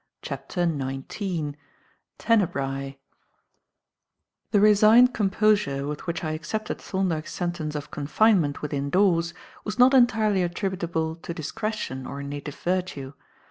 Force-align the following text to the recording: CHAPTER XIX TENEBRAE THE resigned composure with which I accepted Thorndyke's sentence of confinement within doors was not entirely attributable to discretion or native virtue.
CHAPTER 0.23 0.65
XIX 0.65 1.51
TENEBRAE 2.17 2.97
THE 4.49 4.59
resigned 4.59 5.13
composure 5.13 5.85
with 5.85 6.07
which 6.07 6.23
I 6.23 6.31
accepted 6.31 6.81
Thorndyke's 6.81 7.31
sentence 7.31 7.75
of 7.75 7.91
confinement 7.91 8.63
within 8.63 8.89
doors 8.89 9.35
was 9.63 9.77
not 9.77 9.93
entirely 9.93 10.41
attributable 10.41 11.15
to 11.17 11.35
discretion 11.35 12.07
or 12.07 12.23
native 12.23 12.55
virtue. 12.55 13.13